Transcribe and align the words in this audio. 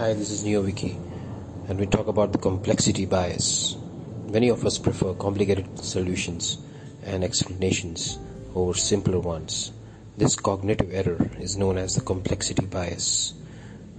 Hi, 0.00 0.14
this 0.14 0.30
is 0.30 0.44
NeoViky, 0.44 0.96
and 1.68 1.78
we 1.78 1.84
talk 1.84 2.06
about 2.06 2.32
the 2.32 2.38
complexity 2.38 3.04
bias. 3.04 3.76
Many 4.32 4.48
of 4.48 4.64
us 4.64 4.78
prefer 4.78 5.12
complicated 5.12 5.78
solutions 5.78 6.56
and 7.04 7.22
explanations 7.22 8.18
over 8.54 8.72
simpler 8.72 9.20
ones. 9.20 9.72
This 10.16 10.36
cognitive 10.36 10.88
error 10.90 11.30
is 11.38 11.58
known 11.58 11.76
as 11.76 11.96
the 11.96 12.00
complexity 12.00 12.64
bias. 12.64 13.34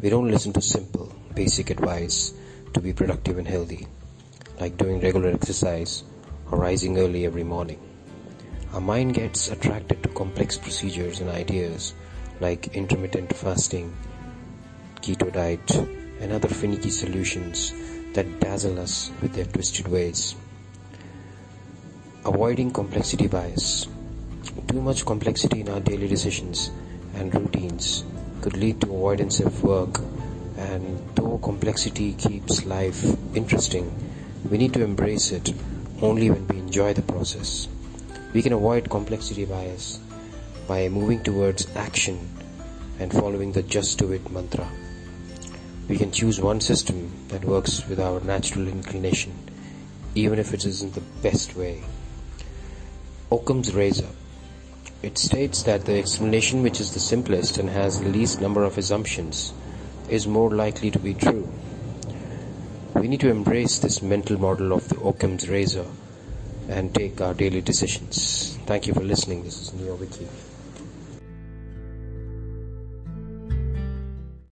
We 0.01 0.09
don't 0.09 0.31
listen 0.31 0.53
to 0.53 0.61
simple, 0.63 1.13
basic 1.35 1.69
advice 1.69 2.33
to 2.73 2.81
be 2.81 2.93
productive 2.93 3.37
and 3.37 3.47
healthy, 3.47 3.85
like 4.59 4.77
doing 4.77 5.01
regular 5.01 5.29
exercise 5.29 6.03
or 6.49 6.57
rising 6.57 6.97
early 6.97 7.27
every 7.27 7.43
morning. 7.43 7.79
Our 8.73 8.81
mind 8.81 9.13
gets 9.13 9.51
attracted 9.51 10.01
to 10.01 10.09
complex 10.09 10.57
procedures 10.57 11.19
and 11.19 11.29
ideas 11.29 11.93
like 12.39 12.75
intermittent 12.75 13.35
fasting, 13.35 13.95
keto 15.01 15.31
diet, 15.33 15.69
and 16.19 16.31
other 16.31 16.47
finicky 16.47 16.89
solutions 16.89 17.73
that 18.13 18.39
dazzle 18.39 18.79
us 18.79 19.11
with 19.21 19.33
their 19.33 19.45
twisted 19.45 19.87
ways. 19.87 20.35
Avoiding 22.25 22.71
complexity 22.71 23.27
bias. 23.27 23.87
Too 24.67 24.81
much 24.81 25.05
complexity 25.05 25.61
in 25.61 25.69
our 25.69 25.79
daily 25.79 26.07
decisions 26.07 26.69
and 27.15 27.33
routines 27.33 28.03
could 28.41 28.57
lead 28.57 28.81
to 28.81 28.87
avoidance 28.87 29.39
of 29.39 29.63
work, 29.63 29.99
and 30.57 31.01
though 31.15 31.37
complexity 31.39 32.13
keeps 32.13 32.65
life 32.65 33.03
interesting, 33.35 33.89
we 34.49 34.57
need 34.57 34.73
to 34.73 34.83
embrace 34.83 35.31
it 35.31 35.53
only 36.01 36.29
when 36.29 36.47
we 36.47 36.57
enjoy 36.57 36.93
the 36.93 37.01
process. 37.01 37.67
We 38.33 38.41
can 38.41 38.53
avoid 38.53 38.89
complexity 38.89 39.45
bias 39.45 39.99
by 40.67 40.89
moving 40.89 41.23
towards 41.23 41.67
action 41.75 42.19
and 42.99 43.11
following 43.11 43.51
the 43.51 43.63
just 43.63 43.97
do 43.97 44.11
it 44.11 44.29
mantra. 44.31 44.67
We 45.87 45.97
can 45.97 46.11
choose 46.11 46.39
one 46.39 46.61
system 46.61 47.11
that 47.29 47.43
works 47.43 47.87
with 47.87 47.99
our 47.99 48.19
natural 48.21 48.67
inclination, 48.67 49.33
even 50.15 50.39
if 50.39 50.53
it 50.53 50.65
isn't 50.65 50.93
the 50.93 51.01
best 51.21 51.55
way. 51.55 51.83
Occam's 53.31 53.73
razor. 53.73 54.09
It 55.01 55.17
states 55.17 55.63
that 55.63 55.85
the 55.85 55.97
explanation 55.97 56.61
which 56.61 56.79
is 56.79 56.93
the 56.93 56.99
simplest 56.99 57.57
and 57.57 57.69
has 57.69 57.99
the 57.99 58.09
least 58.09 58.39
number 58.39 58.63
of 58.63 58.77
assumptions 58.77 59.53
is 60.09 60.27
more 60.27 60.51
likely 60.51 60.91
to 60.91 60.99
be 60.99 61.13
true. 61.13 61.51
We 62.95 63.07
need 63.07 63.21
to 63.21 63.29
embrace 63.29 63.79
this 63.79 64.01
mental 64.01 64.39
model 64.39 64.73
of 64.73 64.89
the 64.89 64.99
Occam's 64.99 65.49
razor 65.49 65.85
and 66.69 66.93
take 66.93 67.19
our 67.19 67.33
daily 67.33 67.61
decisions. 67.61 68.57
Thank 68.65 68.85
you 68.87 68.93
for 68.93 69.01
listening. 69.01 69.43
This 69.43 69.59
is 69.59 69.71
NeoViky. 69.71 70.50